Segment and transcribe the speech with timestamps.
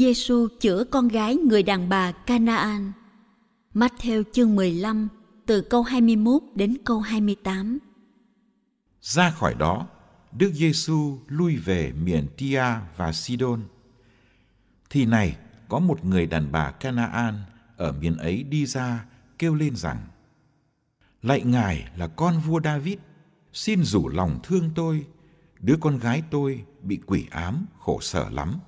[0.00, 2.92] Giêsu chữa con gái người đàn bà Canaan.
[3.74, 5.08] Matthew chương 15
[5.46, 7.78] từ câu 21 đến câu 28.
[9.00, 9.86] Ra khỏi đó,
[10.32, 12.64] Đức Giêsu lui về miền Tia
[12.96, 13.60] và Sidon.
[14.90, 15.36] Thì này,
[15.68, 17.34] có một người đàn bà Canaan
[17.76, 19.04] ở miền ấy đi ra
[19.38, 19.98] kêu lên rằng:
[21.22, 22.98] Lạy Ngài là con vua David,
[23.52, 25.06] xin rủ lòng thương tôi,
[25.58, 28.58] đứa con gái tôi bị quỷ ám khổ sở lắm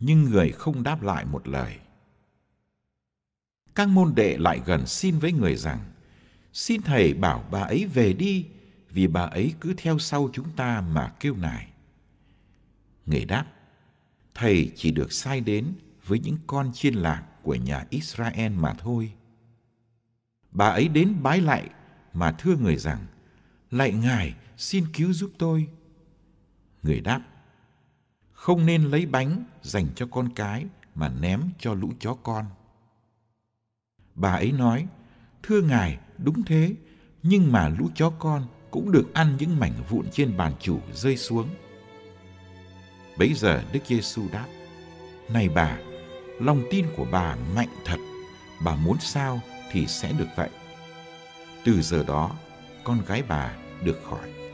[0.00, 1.78] nhưng người không đáp lại một lời.
[3.74, 5.78] Các môn đệ lại gần xin với người rằng,
[6.52, 8.46] xin thầy bảo bà ấy về đi,
[8.90, 11.68] vì bà ấy cứ theo sau chúng ta mà kêu nài.
[13.06, 13.46] Người đáp,
[14.34, 15.72] thầy chỉ được sai đến
[16.06, 19.12] với những con chiên lạc của nhà Israel mà thôi.
[20.50, 21.70] Bà ấy đến bái lại
[22.12, 23.06] mà thưa người rằng,
[23.70, 25.68] lạy ngài xin cứu giúp tôi.
[26.82, 27.22] Người đáp,
[28.46, 30.64] không nên lấy bánh dành cho con cái
[30.94, 32.44] mà ném cho lũ chó con.
[34.14, 34.86] Bà ấy nói,
[35.42, 36.74] thưa ngài, đúng thế,
[37.22, 41.16] nhưng mà lũ chó con cũng được ăn những mảnh vụn trên bàn chủ rơi
[41.16, 41.48] xuống.
[43.18, 44.46] Bấy giờ Đức Giêsu đáp,
[45.28, 45.78] này bà,
[46.40, 47.98] lòng tin của bà mạnh thật,
[48.64, 49.40] bà muốn sao
[49.72, 50.50] thì sẽ được vậy.
[51.64, 52.36] Từ giờ đó,
[52.84, 54.45] con gái bà được khỏi.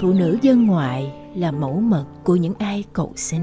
[0.00, 3.42] Phụ nữ dân ngoại là mẫu mực của những ai cầu xin.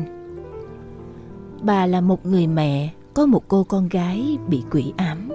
[1.61, 5.29] Bà là một người mẹ, có một cô con gái bị quỷ ám.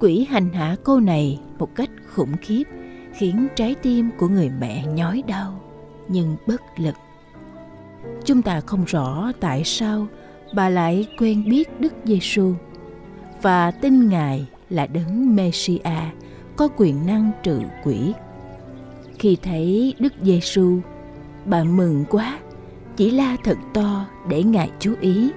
[0.00, 2.64] Quỷ hành hạ cô này một cách khủng khiếp,
[3.12, 5.60] khiến trái tim của người mẹ nhói đau,
[6.08, 6.94] nhưng bất lực.
[8.24, 10.06] Chúng ta không rõ tại sao
[10.54, 12.54] bà lại quen biết đức giêsu
[13.42, 16.14] và tin ngài là đấng Messiah
[16.56, 18.12] có quyền năng trừ quỷ
[19.20, 20.78] khi thấy Đức Giêsu,
[21.44, 22.38] bà mừng quá,
[22.96, 25.30] chỉ la thật to để Ngài chú ý.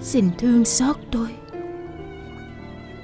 [0.00, 1.28] Xin thương xót tôi.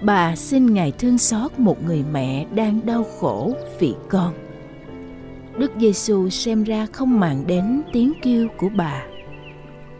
[0.03, 4.35] Bà xin Ngài thương xót một người mẹ đang đau khổ vì con.
[5.59, 9.07] Đức Giêsu xem ra không màng đến tiếng kêu của bà.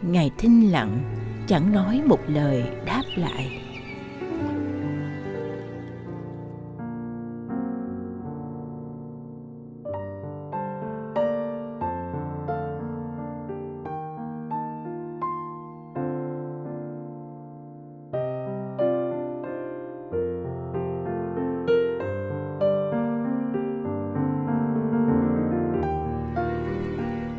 [0.01, 0.99] Ngài thinh lặng,
[1.47, 3.64] chẳng nói một lời đáp lại.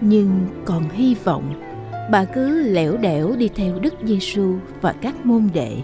[0.09, 1.63] Nhưng còn hy vọng,
[2.11, 5.77] bà cứ lẻo đẻo đi theo đức giêsu và các môn đệ.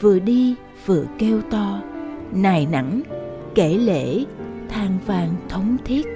[0.00, 0.54] Vừa đi,
[0.86, 1.82] vừa kêu to,
[2.32, 3.02] nài nẳng
[3.54, 4.24] kể lễ,
[4.68, 6.06] than vang thống thiết.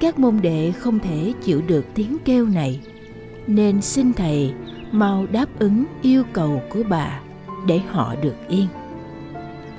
[0.00, 2.80] Các môn đệ không thể chịu được tiếng kêu này,
[3.46, 4.54] nên xin thầy
[4.92, 7.20] mau đáp ứng yêu cầu của bà
[7.66, 8.66] để họ được yên.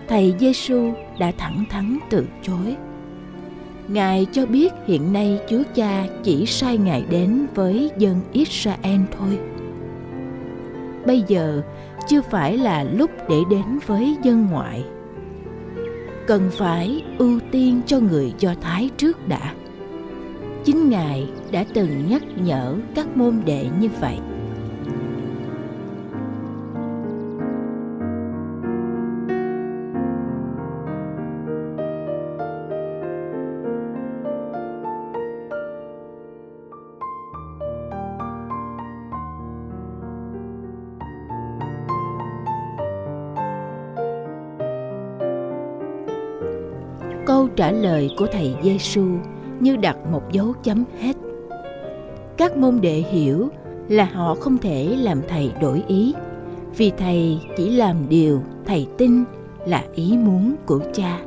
[0.07, 2.75] Thầy giêsu đã thẳng thắn từ chối.
[3.87, 9.39] Ngài cho biết hiện nay Chúa Cha chỉ sai Ngài đến với dân Israel thôi.
[11.05, 11.61] Bây giờ,
[12.07, 14.85] chưa phải là lúc để đến với dân ngoại.
[16.27, 19.53] Cần phải ưu tiên cho người Do Thái trước đã.
[20.65, 24.17] Chính Ngài đã từng nhắc nhở các môn đệ như vậy.
[47.27, 49.05] Câu trả lời của thầy Giêsu
[49.59, 51.15] như đặt một dấu chấm hết.
[52.37, 53.49] Các môn đệ hiểu
[53.89, 56.13] là họ không thể làm thầy đổi ý,
[56.77, 59.23] vì thầy chỉ làm điều thầy tin
[59.65, 61.19] là ý muốn của cha.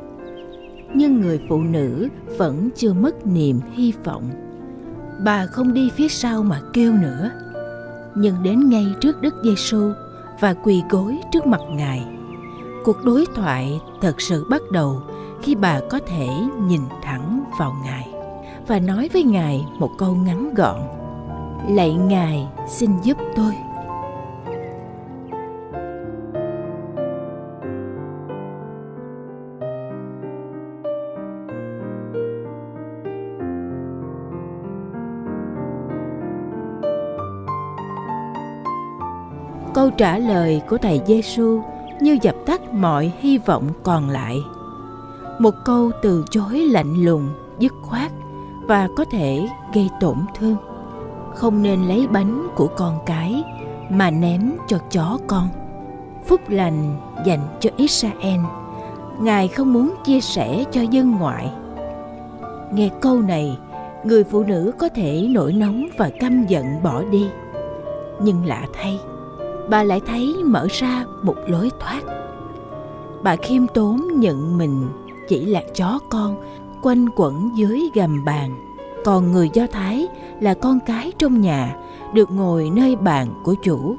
[0.93, 2.07] Nhưng người phụ nữ
[2.37, 4.29] vẫn chưa mất niềm hy vọng.
[5.25, 7.31] Bà không đi phía sau mà kêu nữa,
[8.15, 9.91] nhưng đến ngay trước Đức Giêsu
[10.39, 12.05] và quỳ gối trước mặt Ngài.
[12.83, 15.01] Cuộc đối thoại thật sự bắt đầu
[15.41, 16.27] khi bà có thể
[16.67, 18.07] nhìn thẳng vào Ngài
[18.67, 20.81] và nói với Ngài một câu ngắn gọn.
[21.67, 23.53] Lạy Ngài, xin giúp tôi.
[39.73, 41.61] Câu trả lời của thầy Giêsu
[42.01, 44.37] như dập tắt mọi hy vọng còn lại.
[45.41, 47.29] Một câu từ chối lạnh lùng,
[47.59, 48.11] dứt khoát
[48.67, 50.55] và có thể gây tổn thương.
[51.35, 53.43] Không nên lấy bánh của con cái
[53.89, 55.47] mà ném cho chó con.
[56.25, 58.39] Phúc lành dành cho Israel.
[59.19, 61.51] Ngài không muốn chia sẻ cho dân ngoại.
[62.73, 63.57] Nghe câu này,
[64.03, 67.27] người phụ nữ có thể nổi nóng và căm giận bỏ đi.
[68.23, 68.99] Nhưng lạ thay,
[69.69, 72.01] bà lại thấy mở ra một lối thoát
[73.23, 74.87] bà khiêm tốn nhận mình
[75.31, 76.35] chỉ là chó con,
[76.81, 78.75] quanh quẩn dưới gầm bàn.
[79.05, 80.07] Còn người do thái
[80.39, 81.75] là con cái trong nhà,
[82.13, 83.95] được ngồi nơi bàn của chủ.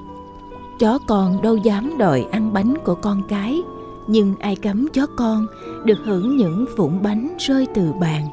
[0.78, 3.62] Chó con đâu dám đòi ăn bánh của con cái,
[4.06, 5.46] nhưng ai cấm chó con
[5.84, 8.28] được hưởng những vụn bánh rơi từ bàn.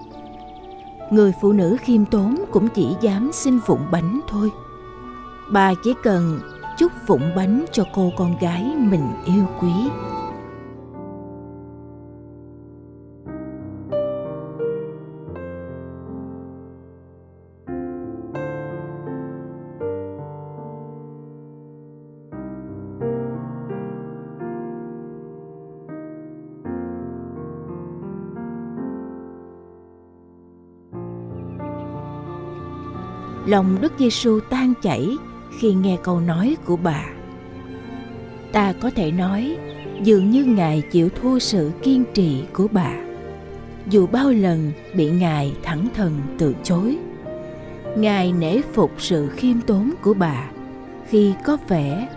[1.11, 4.51] Người phụ nữ khiêm tốn cũng chỉ dám xin vụn bánh thôi.
[5.51, 6.39] Bà chỉ cần
[6.77, 9.73] chút vụn bánh cho cô con gái mình yêu quý.
[33.49, 35.17] Lòng Đức Giêsu tan chảy
[35.59, 37.05] khi nghe câu nói của bà.
[38.51, 39.57] Ta có thể nói
[40.03, 42.91] dường như Ngài chịu thua sự kiên trì của bà.
[43.89, 46.97] Dù bao lần bị Ngài thẳng thừng từ chối,
[47.97, 50.51] Ngài nể phục sự khiêm tốn của bà
[51.09, 52.07] khi có vẻ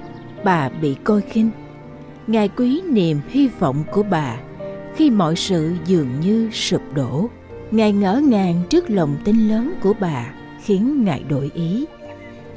[0.44, 1.50] bà bị coi khinh.
[2.26, 4.36] Ngài quý niềm hy vọng của bà
[4.96, 7.28] khi mọi sự dường như sụp đổ.
[7.70, 10.32] Ngài ngỡ ngàng trước lòng tin lớn của bà
[10.64, 11.86] khiến ngài đổi ý.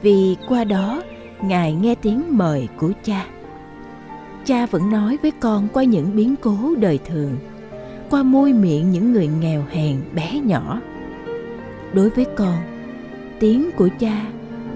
[0.01, 1.03] Vì qua đó,
[1.41, 3.25] ngài nghe tiếng mời của cha.
[4.45, 7.37] Cha vẫn nói với con qua những biến cố đời thường,
[8.09, 10.81] qua môi miệng những người nghèo hèn bé nhỏ.
[11.93, 12.57] Đối với con,
[13.39, 14.25] tiếng của cha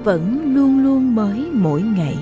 [0.03, 2.17] vẫn luôn luôn mới mỗi ngày.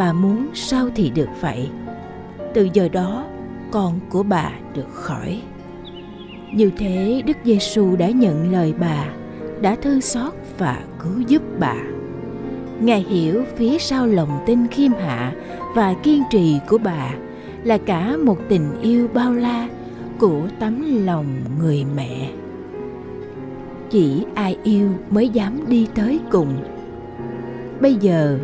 [0.00, 1.68] Bà muốn sao thì được vậy?
[2.54, 3.26] Từ giờ đó,
[3.70, 5.42] con của bà được khỏi.
[6.54, 9.06] Như thế, đức giêsu đã nhận lời bà,
[9.60, 11.74] đã thương xót và cứu giúp bà.
[12.80, 15.32] Ngài hiểu phía sau lòng tin khiêm hạ
[15.76, 17.10] và kiên trì của bà
[17.64, 19.68] là cả một tình yêu bao la
[20.18, 21.26] của tấm lòng
[21.58, 22.30] người mẹ.
[23.90, 26.54] Chỉ ai yêu mới dám đi tới cùng.
[27.80, 28.38] Bây giờ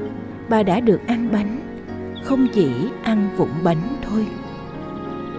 [0.49, 1.61] bà đã được ăn bánh,
[2.25, 2.71] không chỉ
[3.03, 4.27] ăn vụn bánh thôi.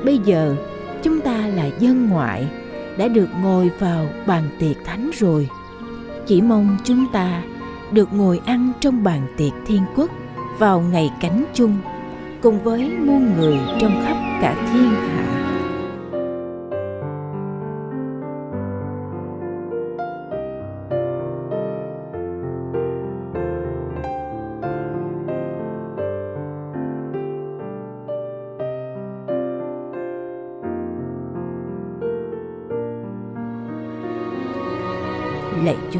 [0.05, 0.55] Bây giờ,
[1.03, 2.47] chúng ta là dân ngoại,
[2.97, 5.49] đã được ngồi vào bàn tiệc thánh rồi.
[6.25, 7.43] Chỉ mong chúng ta
[7.91, 10.11] được ngồi ăn trong bàn tiệc thiên quốc
[10.59, 11.77] vào ngày cánh chung
[12.41, 15.36] cùng với muôn người trong khắp cả thiên hạ.
[35.67, 35.99] Lạy Chúa.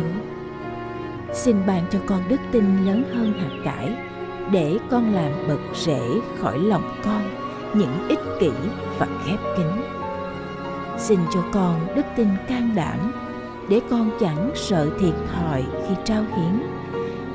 [1.34, 3.96] Xin ban cho con đức tin lớn hơn hạt cải,
[4.52, 6.02] để con làm bật rễ
[6.38, 7.22] khỏi lòng con,
[7.74, 8.52] những ích kỷ
[9.00, 9.66] và khép kín.
[10.98, 13.14] Xin cho con đức tin can đảm,
[13.70, 16.62] để con chẳng sợ thiệt thòi khi trao hiến,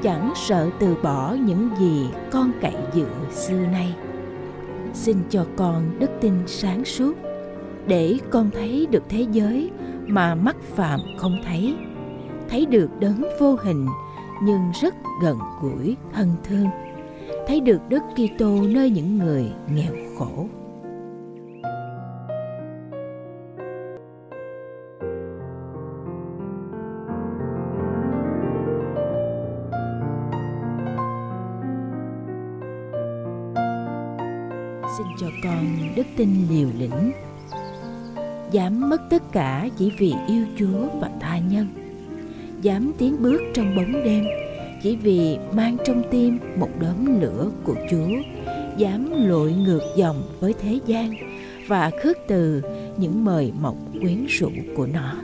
[0.03, 3.95] chẳng sợ từ bỏ những gì con cậy dựa xưa nay
[4.95, 7.12] xin cho con đức tin sáng suốt,
[7.87, 9.71] để con thấy được thế giới
[10.07, 11.77] mà mắt phạm không thấy
[12.52, 13.87] thấy được đấng vô hình,
[14.42, 16.66] nhưng rất gần gũi, thân thương.
[17.47, 20.47] Thấy được đức Kitô nơi những người nghèo khổ.
[34.99, 35.64] Xin cho con
[35.97, 37.12] đức tin liều lĩnh,
[38.50, 41.66] dám mất tất cả chỉ vì yêu chúa và tha nhân
[42.62, 44.25] dám tiến bước trong bóng đêm,
[44.83, 48.11] chỉ vì mang trong tim một đốm lửa của chúa,
[48.76, 51.14] dám lội ngược dòng với thế gian
[51.66, 52.62] và khước từ
[52.97, 55.14] những mời mọc quyến rũ của nó.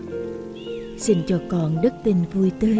[0.99, 2.78] Xin cho con đức tin vui tươi,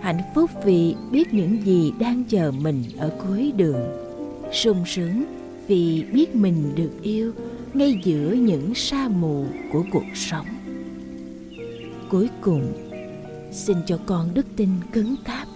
[0.00, 3.80] hạnh phúc vì biết những gì đang chờ mình ở cuối đường.
[4.52, 5.24] Sung sướng
[5.66, 7.32] vì biết mình được yêu
[7.74, 10.46] ngay giữa những sa mù của cuộc sống.
[12.10, 12.87] Cuối cùng
[13.52, 15.48] xin cho con đức tin cứng cáp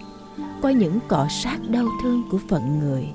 [0.63, 3.07] qua những cọ sát đau thương của phận người.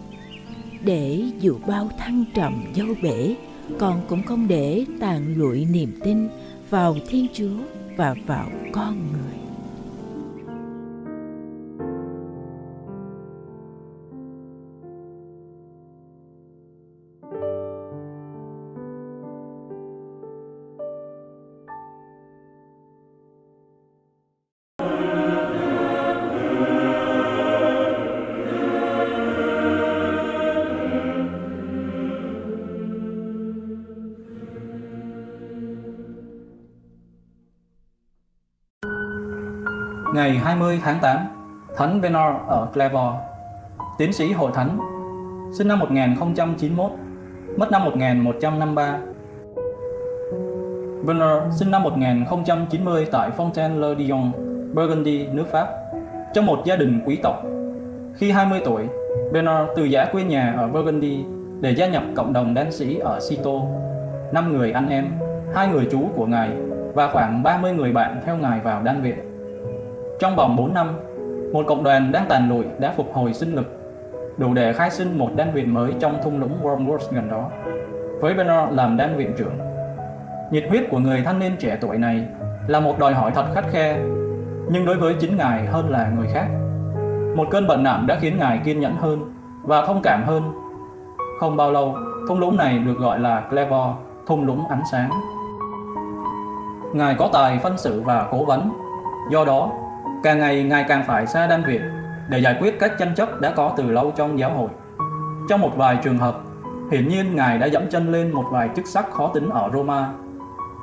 [0.83, 3.35] Để dù bao thăng trầm dâu bể,
[3.79, 6.27] con cũng không để tàn lụi niềm tin
[6.69, 7.57] vào thiên chúa
[7.97, 9.46] và vào con người.
[40.17, 41.17] Ngày 20 tháng 8,
[41.75, 43.15] Thánh Venor ở Clairvaux,
[43.97, 44.79] tiến sĩ hội thánh,
[45.57, 46.91] sinh năm 1091,
[47.57, 48.99] mất năm 1153.
[51.05, 54.31] Venor sinh năm 1090 tại Fontaine-le-Dion,
[54.73, 55.67] Burgundy, nước Pháp,
[56.33, 57.43] trong một gia đình quý tộc.
[58.15, 58.83] Khi 20 tuổi,
[59.31, 61.23] Venor từ giã quê nhà ở Burgundy
[61.61, 63.61] để gia nhập cộng đồng đan sĩ ở Sito.
[64.31, 65.05] Năm người anh em,
[65.55, 66.49] hai người chú của ngài
[66.93, 69.36] và khoảng 30 người bạn theo ngài vào đan viện.
[70.19, 70.87] Trong vòng 4 năm,
[71.53, 73.79] một cộng đoàn đang tàn lụi đã phục hồi sinh lực,
[74.37, 77.49] đủ để khai sinh một đan viện mới trong thung lũng Wormwood gần đó,
[78.21, 79.57] với Bernard làm đan viện trưởng.
[80.51, 82.25] Nhiệt huyết của người thanh niên trẻ tuổi này
[82.67, 83.97] là một đòi hỏi thật khắt khe,
[84.71, 86.47] nhưng đối với chính ngài hơn là người khác.
[87.35, 89.33] Một cơn bệnh nặng đã khiến ngài kiên nhẫn hơn
[89.63, 90.43] và thông cảm hơn.
[91.39, 91.95] Không bao lâu,
[92.27, 93.87] thung lũng này được gọi là Clever,
[94.27, 95.09] thung lũng ánh sáng.
[96.93, 98.71] Ngài có tài phân xử và cố vấn,
[99.31, 99.71] do đó
[100.27, 101.81] càng ngày ngày càng phải xa đan viện
[102.29, 104.69] để giải quyết các tranh chấp đã có từ lâu trong giáo hội.
[105.49, 106.41] Trong một vài trường hợp,
[106.91, 110.09] hiển nhiên ngài đã dẫm chân lên một vài chức sắc khó tính ở Roma.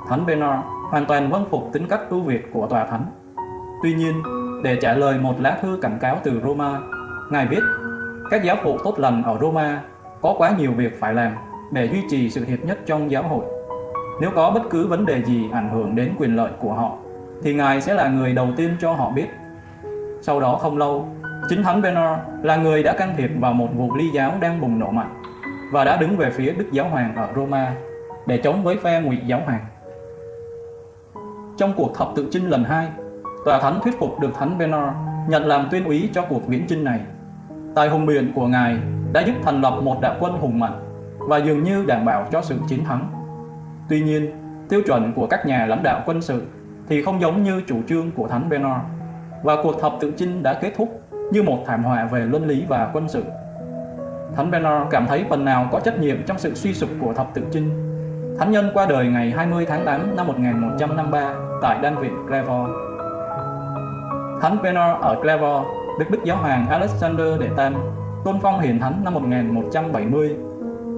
[0.08, 3.04] Thánh Bernard hoàn toàn vâng phục tính cách ưu việt của tòa thánh.
[3.82, 4.22] Tuy nhiên,
[4.62, 6.78] để trả lời một lá thư cảnh cáo từ Roma,
[7.30, 7.62] ngài viết
[8.30, 9.80] các giáo phụ tốt lành ở Roma
[10.20, 11.32] có quá nhiều việc phải làm
[11.72, 13.44] để duy trì sự hiệp nhất trong giáo hội.
[14.20, 16.98] Nếu có bất cứ vấn đề gì ảnh hưởng đến quyền lợi của họ
[17.44, 19.26] thì Ngài sẽ là người đầu tiên cho họ biết.
[20.22, 21.08] Sau đó không lâu,
[21.48, 24.78] chính Thánh Bernard là người đã can thiệp vào một vụ ly giáo đang bùng
[24.78, 25.22] nổ mạnh
[25.72, 27.74] và đã đứng về phía Đức Giáo Hoàng ở Roma
[28.26, 29.64] để chống với phe ngụy giáo hoàng.
[31.56, 32.88] Trong cuộc thập tự chinh lần hai,
[33.44, 34.96] tòa thánh thuyết phục được Thánh Bernard
[35.28, 37.00] nhận làm tuyên úy cho cuộc viễn chinh này.
[37.74, 38.78] Tài hùng biện của Ngài
[39.12, 40.80] đã giúp thành lập một đạo quân hùng mạnh
[41.18, 43.10] và dường như đảm bảo cho sự chiến thắng.
[43.88, 44.30] Tuy nhiên,
[44.68, 46.42] tiêu chuẩn của các nhà lãnh đạo quân sự
[46.88, 48.84] thì không giống như chủ trương của Thánh Bernard
[49.42, 51.00] và cuộc thập tự chinh đã kết thúc
[51.32, 53.24] như một thảm họa về luân lý và quân sự.
[54.36, 57.34] Thánh Bernard cảm thấy phần nào có trách nhiệm trong sự suy sụp của thập
[57.34, 57.70] tự chinh.
[58.38, 62.70] Thánh nhân qua đời ngày 20 tháng 8 năm 1153 tại đan viện Clairvaux.
[64.42, 65.66] Thánh Bernard ở Clairvaux
[65.98, 67.74] được Đức Giáo hoàng Alexander Đệ Tam
[68.24, 70.36] tôn phong hiền thánh năm 1170.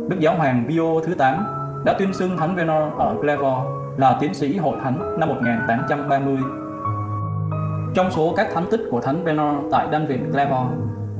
[0.09, 1.47] Đức Giáo hoàng Pio thứ 8
[1.85, 6.37] đã tuyên xưng Thánh Bernard ở Clairvaux là tiến sĩ hội thánh năm 1830.
[7.95, 10.71] Trong số các thánh tích của Thánh Bernard tại đan viện Clermont,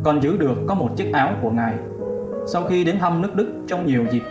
[0.05, 1.75] còn giữ được có một chiếc áo của Ngài.
[2.47, 4.23] Sau khi đến thăm nước Đức trong nhiều dịp,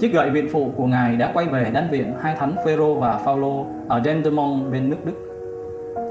[0.00, 3.18] chiếc gậy viện phụ của Ngài đã quay về đan viện hai thánh Phêrô và
[3.18, 5.12] Phaolô ở Dendermonde bên nước Đức.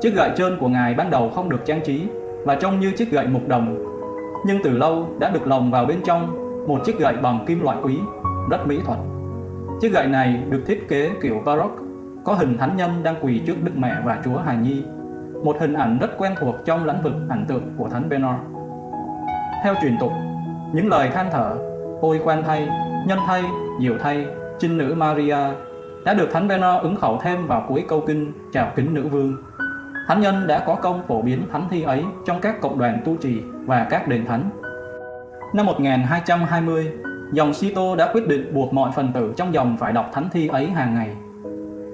[0.01, 2.07] Chiếc gậy trơn của Ngài ban đầu không được trang trí
[2.45, 3.85] và trông như chiếc gậy mục đồng,
[4.45, 7.77] nhưng từ lâu đã được lồng vào bên trong một chiếc gậy bằng kim loại
[7.83, 7.97] quý,
[8.49, 8.99] rất mỹ thuật.
[9.81, 11.75] Chiếc gậy này được thiết kế kiểu Baroque,
[12.23, 14.83] có hình thánh nhân đang quỳ trước Đức Mẹ và Chúa Hài Nhi,
[15.43, 18.39] một hình ảnh rất quen thuộc trong lĩnh vực ảnh tượng của Thánh Bernard.
[19.63, 20.11] theo truyền tục,
[20.73, 21.57] những lời than thở,
[22.01, 22.69] ôi quan thay,
[23.07, 23.43] nhân thay,
[23.81, 24.25] diệu thay,
[24.59, 25.37] trinh nữ Maria
[26.05, 29.35] đã được Thánh Bernard ứng khẩu thêm vào cuối câu kinh chào kính nữ vương.
[30.07, 33.15] Thánh nhân đã có công phổ biến thánh thi ấy trong các cộng đoàn tu
[33.15, 34.49] trì và các đền thánh.
[35.53, 36.91] Năm 1220,
[37.31, 40.47] dòng Sito đã quyết định buộc mọi phần tử trong dòng phải đọc thánh thi
[40.47, 41.09] ấy hàng ngày.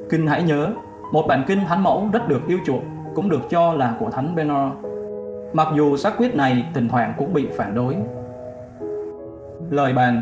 [0.09, 0.69] Kinh hãy nhớ,
[1.13, 4.35] một bản kinh thánh mẫu rất được yêu chuộng, cũng được cho là của thánh
[4.35, 4.71] Benor.
[5.53, 7.95] Mặc dù xác quyết này thỉnh thoảng cũng bị phản đối.
[9.69, 10.21] Lời bàn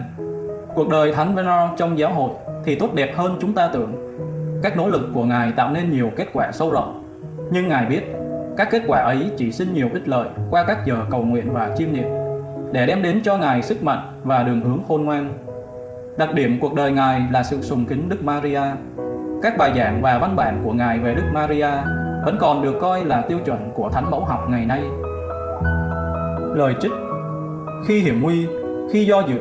[0.75, 2.29] Cuộc đời thánh Benor trong giáo hội
[2.65, 3.93] thì tốt đẹp hơn chúng ta tưởng.
[4.63, 7.03] Các nỗ lực của Ngài tạo nên nhiều kết quả sâu rộng.
[7.51, 8.03] Nhưng Ngài biết,
[8.57, 11.75] các kết quả ấy chỉ sinh nhiều ích lợi qua các giờ cầu nguyện và
[11.77, 12.24] chiêm niệm
[12.75, 15.33] để đem đến cho Ngài sức mạnh và đường hướng khôn ngoan.
[16.17, 18.61] Đặc điểm cuộc đời Ngài là sự sùng kính Đức Maria.
[19.41, 21.69] Các bài giảng và văn bản của Ngài về Đức Maria
[22.25, 24.83] vẫn còn được coi là tiêu chuẩn của thánh mẫu học ngày nay.
[26.55, 26.91] Lời trích
[27.87, 28.47] Khi hiểm nguy,
[28.91, 29.37] khi do dự,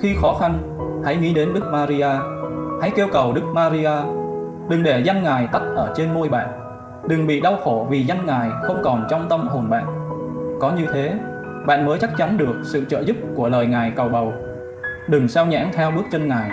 [0.00, 0.58] khi khó khăn,
[1.04, 2.10] hãy nghĩ đến Đức Maria.
[2.80, 3.92] Hãy kêu cầu Đức Maria.
[4.68, 6.48] Đừng để danh Ngài tắt ở trên môi bạn.
[7.08, 9.84] Đừng bị đau khổ vì danh Ngài không còn trong tâm hồn bạn.
[10.60, 11.14] Có như thế,
[11.66, 14.32] bạn mới chắc chắn được sự trợ giúp của lời Ngài cầu bầu.
[15.08, 16.50] Đừng sao nhãn theo bước chân Ngài.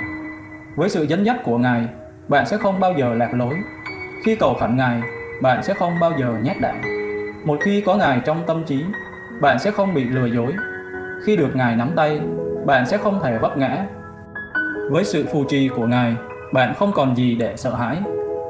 [0.75, 1.87] Với sự dẫn dắt của Ngài,
[2.27, 3.53] bạn sẽ không bao giờ lạc lối.
[4.25, 5.01] Khi cầu khẩn Ngài,
[5.41, 6.81] bạn sẽ không bao giờ nhát đạn.
[7.45, 8.83] Một khi có Ngài trong tâm trí,
[9.41, 10.53] bạn sẽ không bị lừa dối.
[11.25, 12.21] Khi được Ngài nắm tay,
[12.65, 13.85] bạn sẽ không thể vấp ngã.
[14.91, 16.15] Với sự phù trì của Ngài,
[16.53, 17.97] bạn không còn gì để sợ hãi.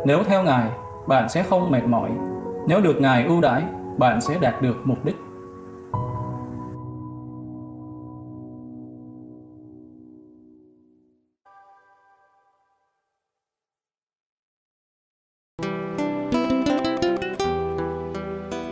[0.06, 0.70] Nếu theo Ngài,
[1.08, 2.10] bạn sẽ không mệt mỏi.
[2.68, 3.64] Nếu được Ngài ưu đãi,
[3.98, 5.16] bạn sẽ đạt được mục đích.